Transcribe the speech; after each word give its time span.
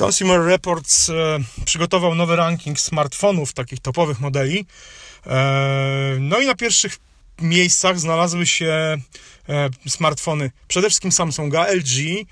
Consumer 0.00 0.40
Reports 0.40 1.10
e, 1.10 1.38
przygotował 1.64 2.14
nowy 2.14 2.36
ranking 2.36 2.80
smartfonów, 2.80 3.52
takich 3.52 3.80
topowych 3.80 4.20
modeli. 4.20 4.66
E, 5.26 6.16
no 6.20 6.40
i 6.40 6.46
na 6.46 6.54
pierwszych 6.54 6.96
miejscach 7.40 8.00
znalazły 8.00 8.46
się 8.46 8.98
e, 9.48 9.70
smartfony 9.88 10.50
przede 10.68 10.88
wszystkim 10.88 11.12
Samsunga, 11.12 11.66
LG, 11.72 12.26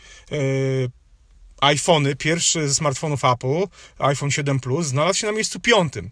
iPhony, 1.60 2.16
pierwszy 2.16 2.68
ze 2.68 2.74
smartfonów 2.74 3.24
Apple, 3.24 3.64
iPhone 3.98 4.30
7 4.30 4.60
Plus, 4.60 4.86
znalazł 4.86 5.18
się 5.18 5.26
na 5.26 5.32
miejscu 5.32 5.60
piątym. 5.60 6.10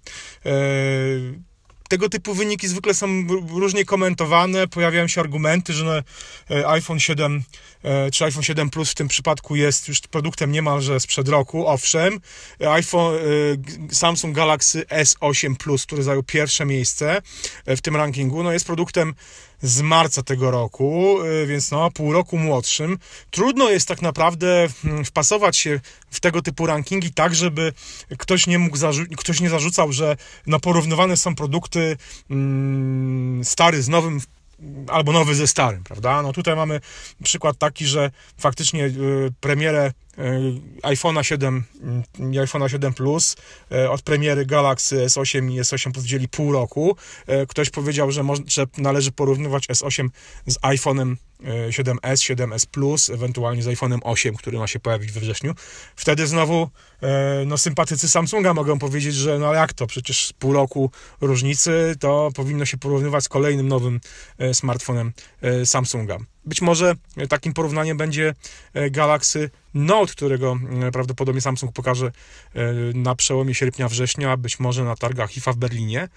Tego 1.88 2.08
typu 2.08 2.34
wyniki 2.34 2.68
zwykle 2.68 2.94
są 2.94 3.26
różnie 3.48 3.84
komentowane, 3.84 4.68
pojawiają 4.68 5.08
się 5.08 5.20
argumenty, 5.20 5.72
że 5.72 6.02
e, 6.50 6.68
iPhone 6.68 7.00
7 7.00 7.42
e, 7.82 8.10
czy 8.10 8.24
iPhone 8.24 8.42
7 8.42 8.70
Plus 8.70 8.90
w 8.90 8.94
tym 8.94 9.08
przypadku 9.08 9.56
jest 9.56 9.88
już 9.88 10.00
produktem 10.00 10.52
niemalże 10.52 11.00
sprzed 11.00 11.28
roku, 11.28 11.66
owszem. 11.66 12.20
iPhone, 12.60 13.14
e, 13.14 13.94
Samsung 13.94 14.36
Galaxy 14.36 14.84
S8 14.84 15.56
Plus, 15.56 15.86
który 15.86 16.02
zajął 16.02 16.22
pierwsze 16.22 16.64
miejsce 16.64 17.22
w 17.66 17.80
tym 17.80 17.96
rankingu, 17.96 18.42
no 18.42 18.52
jest 18.52 18.66
produktem 18.66 19.14
z 19.62 19.80
marca 19.80 20.22
tego 20.22 20.50
roku, 20.50 21.18
więc 21.46 21.70
no 21.70 21.90
pół 21.90 22.12
roku 22.12 22.38
młodszym. 22.38 22.98
Trudno 23.30 23.70
jest 23.70 23.88
tak 23.88 24.02
naprawdę 24.02 24.68
hmm, 24.82 25.04
wpasować 25.04 25.56
się 25.56 25.80
w 26.10 26.20
tego 26.20 26.42
typu 26.42 26.66
rankingi 26.66 27.12
tak, 27.12 27.34
żeby 27.34 27.72
ktoś 28.18 28.46
nie 28.46 28.58
mógł 28.58 28.76
ktoś 29.16 29.40
nie 29.40 29.50
zarzucał, 29.50 29.92
że 29.92 30.16
no 30.46 30.60
porównywane 30.60 31.16
są 31.16 31.34
produkty 31.34 31.75
mm, 32.30 33.44
stary 33.44 33.82
z 33.82 33.88
nowym 33.88 34.20
albo 34.88 35.12
nowy 35.12 35.34
ze 35.34 35.46
starym, 35.46 35.84
prawda? 35.84 36.22
No 36.22 36.32
tutaj 36.32 36.56
mamy 36.56 36.80
przykład 37.22 37.58
taki, 37.58 37.86
że 37.86 38.10
faktycznie 38.38 38.84
y, 38.84 38.92
premierę 39.40 39.92
iPhone'a 40.82 41.22
7 41.22 41.64
i 42.18 42.22
iPhone'a 42.22 42.68
7 42.68 42.94
Plus 42.94 43.36
y, 43.72 43.90
od 43.90 44.02
premiery 44.02 44.46
Galaxy 44.46 44.96
S8 44.96 45.52
i 45.52 45.60
S8 45.60 45.92
Plus 45.92 46.06
pół 46.30 46.52
roku. 46.52 46.96
Ktoś 47.48 47.70
powiedział, 47.70 48.10
że, 48.10 48.24
że 48.46 48.66
należy 48.78 49.12
porównywać 49.12 49.66
S8 49.66 50.08
z 50.46 50.58
iPhone'em 50.58 51.16
7S, 51.70 52.34
7S 52.34 52.66
Plus, 52.66 53.10
ewentualnie 53.10 53.62
z 53.62 53.66
iPhone'em 53.66 53.98
8, 54.02 54.34
który 54.34 54.58
ma 54.58 54.66
się 54.66 54.80
pojawić 54.80 55.12
we 55.12 55.20
wrześniu. 55.20 55.54
Wtedy 55.96 56.26
znowu 56.26 56.70
e, 57.02 57.44
no, 57.46 57.58
sympatycy 57.58 58.08
Samsunga 58.08 58.54
mogą 58.54 58.78
powiedzieć, 58.78 59.14
że 59.14 59.38
no 59.38 59.54
jak 59.54 59.72
to, 59.72 59.86
przecież 59.86 60.32
pół 60.38 60.52
roku 60.52 60.90
różnicy 61.20 61.94
to 62.00 62.30
powinno 62.34 62.64
się 62.64 62.76
porównywać 62.76 63.24
z 63.24 63.28
kolejnym 63.28 63.68
nowym 63.68 64.00
e, 64.38 64.54
smartfonem 64.54 65.12
e, 65.42 65.66
Samsunga. 65.66 66.18
Być 66.46 66.62
może 66.62 66.94
takim 67.28 67.52
porównaniem 67.52 67.96
będzie 67.96 68.34
Galaxy 68.90 69.50
Note, 69.74 70.12
którego 70.12 70.58
prawdopodobnie 70.92 71.40
Samsung 71.40 71.72
pokaże 71.72 72.12
na 72.94 73.14
przełomie 73.14 73.54
sierpnia-września, 73.54 74.36
być 74.36 74.60
może 74.60 74.84
na 74.84 74.96
targach 74.96 75.36
IFA 75.36 75.52
w 75.52 75.56
Berlinie. 75.56 76.08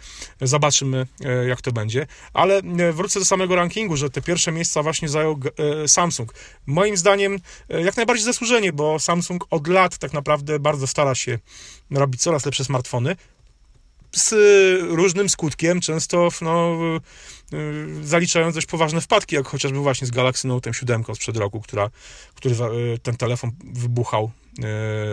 Zobaczymy, 0.42 1.08
jak 1.48 1.62
to 1.62 1.72
będzie. 1.72 2.08
Ale 2.34 2.62
wrócę 2.94 3.20
do 3.20 3.26
samego 3.26 3.56
rankingu, 3.56 3.98
że 3.98 4.10
te 4.10 4.22
pierwsze 4.22 4.52
miejsca 4.52 4.84
właśnie 4.84 5.10
zajął 5.10 5.40
e, 5.84 5.88
Samsung. 5.88 6.34
Moim 6.66 6.98
zdaniem 6.98 7.40
e, 7.70 7.82
jak 7.82 7.98
najbardziej 7.98 8.26
zasłużenie, 8.26 8.74
bo 8.74 9.00
Samsung 9.00 9.46
od 9.50 9.68
lat 9.68 9.98
tak 9.98 10.14
naprawdę 10.14 10.60
bardzo 10.60 10.88
stara 10.88 11.16
się 11.16 11.40
robić 11.92 12.22
coraz 12.22 12.46
lepsze 12.46 12.66
smartfony 12.66 13.16
z 14.12 14.34
różnym 14.82 15.30
skutkiem, 15.30 15.82
często 15.82 16.30
no, 16.42 16.78
e, 17.54 17.58
zaliczając 18.04 18.56
dość 18.56 18.68
poważne 18.68 19.02
wpadki, 19.02 19.36
jak 19.36 19.48
chociażby 19.48 19.80
właśnie 19.80 20.08
z 20.08 20.12
Galaxy 20.12 20.48
Note 20.48 20.74
7 20.74 21.04
sprzed 21.16 21.38
roku, 21.38 21.62
która, 21.62 21.90
który 22.36 22.56
ten 23.04 23.18
telefon 23.18 23.52
wybuchał 23.74 24.32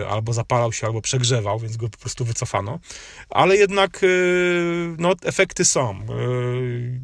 albo 0.09 0.33
zapalał 0.33 0.73
się, 0.73 0.87
albo 0.87 1.01
przegrzewał, 1.01 1.59
więc 1.59 1.77
go 1.77 1.89
po 1.89 1.97
prostu 1.97 2.25
wycofano. 2.25 2.79
Ale 3.29 3.57
jednak 3.57 4.01
no, 4.97 5.13
efekty 5.23 5.65
są. 5.65 5.99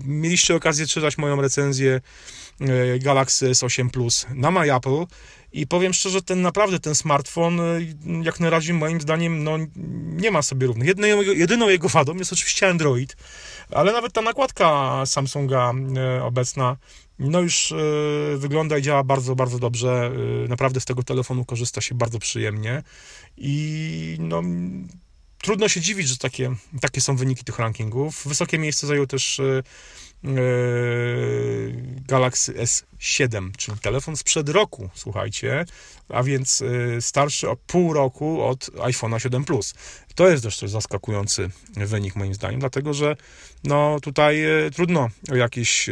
Mieliście 0.05 0.55
okazję 0.55 0.87
czytać 0.87 1.17
moją 1.17 1.41
recenzję 1.41 2.01
Galaxy 2.99 3.51
S8 3.51 3.89
Plus 3.89 4.25
na 4.35 4.51
My 4.51 4.75
Apple 4.75 5.05
i 5.53 5.67
powiem 5.67 5.93
szczerze, 5.93 6.21
ten 6.21 6.41
naprawdę 6.41 6.79
ten 6.79 6.95
smartfon 6.95 7.59
e, 7.59 7.63
jak 8.23 8.39
na 8.39 8.49
razie 8.49 8.73
moim 8.73 9.01
zdaniem 9.01 9.43
no, 9.43 9.57
nie 10.05 10.31
ma 10.31 10.41
sobie 10.41 10.67
równych. 10.67 10.87
Jedyną, 10.87 11.21
jedyną 11.21 11.69
jego 11.69 11.89
wadą 11.89 12.15
jest 12.15 12.33
oczywiście 12.33 12.67
Android, 12.67 13.17
ale 13.71 13.91
nawet 13.91 14.13
ta 14.13 14.21
nakładka 14.21 15.01
Samsunga 15.05 15.73
e, 15.97 16.23
obecna 16.23 16.77
no 17.19 17.41
już 17.41 17.73
wygląda 18.37 18.77
i 18.77 18.81
działa 18.81 19.03
bardzo, 19.03 19.35
bardzo 19.35 19.59
dobrze. 19.59 20.11
Naprawdę 20.49 20.79
z 20.79 20.85
tego 20.85 21.03
telefonu 21.03 21.45
korzysta 21.45 21.81
się 21.81 21.95
bardzo 21.95 22.19
przyjemnie 22.19 22.83
i 23.37 24.15
no 24.19 24.41
trudno 25.43 25.69
się 25.69 25.81
dziwić, 25.81 26.07
że 26.07 26.17
takie, 26.17 26.55
takie 26.81 27.01
są 27.01 27.15
wyniki 27.15 27.43
tych 27.43 27.59
rankingów. 27.59 28.23
Wysokie 28.25 28.59
miejsce 28.59 28.87
zajął 28.87 29.07
też 29.07 29.41
Galaxy 32.07 32.53
S7, 32.53 33.51
czyli 33.57 33.79
telefon 33.79 34.17
sprzed 34.17 34.49
roku, 34.49 34.89
słuchajcie, 34.93 35.65
a 36.09 36.23
więc 36.23 36.61
y, 36.61 36.97
starszy 37.01 37.49
o 37.49 37.55
pół 37.55 37.93
roku 37.93 38.43
od 38.43 38.65
iPhone'a 38.65 39.19
7 39.19 39.45
Plus. 39.45 39.73
To 40.15 40.29
jest 40.29 40.43
dość 40.43 40.59
zaskakujący 40.59 41.49
wynik 41.75 42.15
moim 42.15 42.33
zdaniem, 42.33 42.59
dlatego 42.59 42.93
że 42.93 43.15
no 43.63 43.97
tutaj 44.01 44.43
trudno 44.75 45.09
o 45.31 45.35
jakieś 45.35 45.89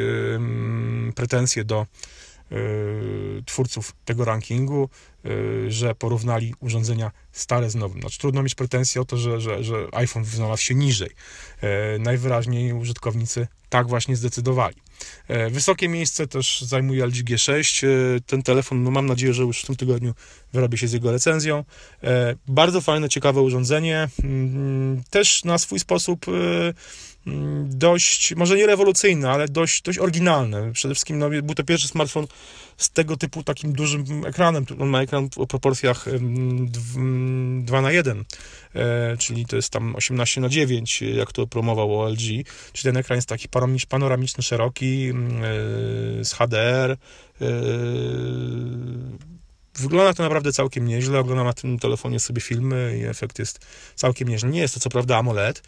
pretensje 1.15 1.63
do 1.63 1.85
twórców 3.45 3.93
tego 4.05 4.25
rankingu, 4.25 4.89
że 5.67 5.95
porównali 5.95 6.53
urządzenia 6.59 7.11
stare 7.31 7.69
z 7.69 7.75
nowym. 7.75 8.01
Znaczy, 8.01 8.19
trudno 8.19 8.43
mieć 8.43 8.55
pretensje 8.55 9.01
o 9.01 9.05
to, 9.05 9.17
że, 9.17 9.41
że, 9.41 9.63
że 9.63 9.87
iPhone 9.91 10.25
znalazł 10.25 10.61
się 10.61 10.75
niżej. 10.75 11.09
Najwyraźniej 11.99 12.73
użytkownicy 12.73 13.47
tak 13.69 13.87
właśnie 13.87 14.15
zdecydowali. 14.15 14.75
E, 15.27 15.49
wysokie 15.49 15.89
miejsce 15.89 16.27
też 16.27 16.61
zajmuje 16.61 17.05
LG 17.05 17.15
G6. 17.15 17.87
E, 17.87 18.19
ten 18.21 18.43
telefon, 18.43 18.83
no 18.83 18.91
mam 18.91 19.05
nadzieję, 19.05 19.33
że 19.33 19.43
już 19.43 19.61
w 19.61 19.65
tym 19.65 19.75
tygodniu 19.75 20.13
wyrobię 20.53 20.77
się 20.77 20.87
z 20.87 20.93
jego 20.93 21.11
recenzją. 21.11 21.63
E, 22.03 22.35
bardzo 22.47 22.81
fajne, 22.81 23.09
ciekawe 23.09 23.41
urządzenie. 23.41 24.09
Mm, 24.23 25.03
też 25.09 25.43
na 25.43 25.57
swój 25.57 25.79
sposób 25.79 26.25
Mm, 27.27 27.69
dość, 27.79 28.35
może 28.35 28.57
nie 28.57 28.67
rewolucyjne, 28.67 29.31
ale 29.31 29.47
dość, 29.47 29.81
dość 29.81 29.99
oryginalne. 29.99 30.71
Przede 30.73 30.93
wszystkim 30.93 31.19
no, 31.19 31.29
był 31.29 31.55
to 31.55 31.63
pierwszy 31.63 31.87
smartfon 31.87 32.27
z 32.77 32.89
tego 32.89 33.17
typu 33.17 33.43
takim 33.43 33.73
dużym 33.73 34.25
ekranem. 34.25 34.65
On 34.79 34.89
ma 34.89 35.01
ekran 35.01 35.29
o 35.35 35.47
proporcjach 35.47 36.05
2 37.61 37.81
na 37.81 37.91
1, 37.91 38.23
e, 38.75 39.17
czyli 39.17 39.45
to 39.45 39.55
jest 39.55 39.69
tam 39.69 39.95
18 39.95 40.41
na 40.41 40.49
9, 40.49 41.01
jak 41.01 41.31
to 41.31 41.47
promował 41.47 42.09
LG. 42.09 42.45
Czyli 42.73 42.83
ten 42.83 42.97
ekran 42.97 43.17
jest 43.17 43.29
taki 43.29 43.47
panoramiczny, 43.89 44.43
szeroki, 44.43 44.90
e, 44.99 46.25
z 46.25 46.33
HDR. 46.33 46.91
E, 46.91 46.97
wygląda 49.75 50.13
to 50.13 50.23
naprawdę 50.23 50.53
całkiem 50.53 50.87
nieźle. 50.87 51.19
Oglądam 51.19 51.45
na 51.45 51.53
tym 51.53 51.79
telefonie 51.79 52.19
sobie 52.19 52.41
filmy 52.41 52.97
i 53.01 53.05
efekt 53.05 53.39
jest 53.39 53.59
całkiem 53.95 54.27
nieźle. 54.27 54.49
Nie 54.49 54.61
jest 54.61 54.73
to 54.73 54.79
co 54.79 54.89
prawda 54.89 55.17
AMOLED, 55.17 55.63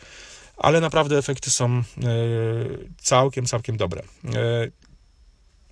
ale 0.58 0.82
naprawdę 0.82 1.18
efekty 1.18 1.50
są 1.50 1.78
e, 1.78 1.84
całkiem, 2.98 3.46
całkiem 3.46 3.78
dobre. 3.78 4.04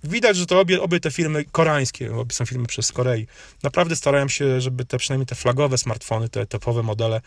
Widać, 0.04 0.36
że 0.36 0.46
to 0.46 0.60
obie, 0.60 0.82
obie 0.82 1.00
te 1.00 1.10
firmy 1.10 1.44
koreańskie, 1.44 2.16
obie 2.16 2.34
są 2.34 2.46
firmy 2.46 2.66
przez 2.66 2.92
Korei, 2.92 3.26
naprawdę 3.62 3.96
starają 3.96 4.28
się, 4.28 4.60
żeby 4.60 4.84
te 4.84 4.98
przynajmniej 4.98 5.26
te 5.26 5.34
flagowe 5.34 5.78
smartfony, 5.78 6.28
te 6.28 6.46
topowe 6.46 6.82
modele, 6.82 7.20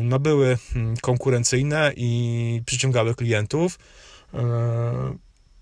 no 0.00 0.18
były 0.18 0.58
mm, 0.76 0.96
konkurencyjne 0.96 1.92
i 1.96 2.62
przyciągały 2.66 3.14
klientów. 3.14 3.78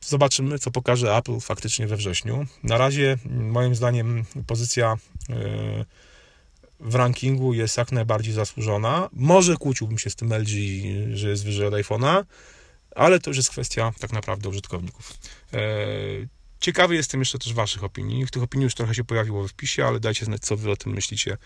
Zobaczymy, 0.01 0.59
co 0.59 0.71
pokaże 0.71 1.17
Apple 1.17 1.41
faktycznie 1.41 1.87
we 1.87 1.97
wrześniu. 1.97 2.47
Na 2.63 2.79
razie, 2.79 3.19
moim 3.31 3.75
zdaniem, 3.75 4.25
pozycja 4.47 4.97
w 6.81 6.95
rankingu 6.95 7.55
jest 7.55 7.77
jak 7.77 7.93
najbardziej 7.93 8.33
zasłużona. 8.33 9.09
Może 9.13 9.57
kłóciłbym 9.57 9.99
się 9.99 10.11
z 10.11 10.17
tym 10.17 10.33
LG, 10.35 10.49
że 11.15 11.29
jest 11.29 11.45
wyżej 11.45 11.67
od 11.67 11.75
iPhone'a, 11.75 12.25
ale 12.97 13.21
to 13.21 13.31
już 13.31 13.37
jest 13.37 13.51
kwestia 13.51 13.93
tak 14.01 14.13
naprawdę 14.13 14.49
użytkowników. 14.49 15.13
E, 15.53 15.59
ciekawy 16.61 16.95
jestem 16.95 17.21
jeszcze 17.21 17.39
też 17.39 17.55
Waszych 17.55 17.85
opinii. 17.85 18.27
Tych 18.27 18.43
opinii 18.43 18.65
już 18.65 18.75
trochę 18.75 18.95
się 18.95 19.05
pojawiło 19.05 19.49
w 19.49 19.51
wpisie, 19.51 19.87
ale 19.87 20.01
dajcie 20.01 20.25
znać, 20.25 20.43
co 20.43 20.57
Wy 20.57 20.71
o 20.71 20.77
tym 20.77 20.93
myślicie. 20.93 21.37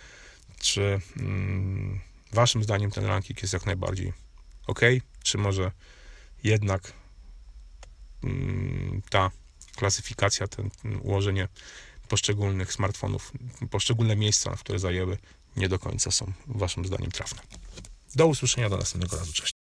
Czy 0.61 1.01
mm, 1.17 2.01
Waszym 2.33 2.63
zdaniem 2.63 2.91
ten 2.91 3.05
ranking 3.05 3.43
jest 3.43 3.55
jak 3.55 3.67
najbardziej 3.67 4.13
ok, 4.67 4.81
czy 5.23 5.39
może 5.39 5.71
jednak 6.45 6.93
ta 9.11 9.31
klasyfikacja, 9.77 10.47
ten 10.49 10.71
ułożenie 11.03 11.49
poszczególnych 12.09 12.73
smartfonów, 12.73 13.33
poszczególne 13.71 14.17
miejsca, 14.17 14.57
które 14.57 14.79
zajęły, 14.79 15.19
nie 15.57 15.69
do 15.69 15.79
końca 15.79 16.11
są 16.11 16.33
Waszym 16.47 16.85
zdaniem 16.85 17.11
trafne. 17.11 17.43
Do 18.15 18.27
usłyszenia 18.27 18.69
do 18.69 18.77
następnego 18.77 19.17
razu. 19.17 19.33
Cześć. 19.33 19.53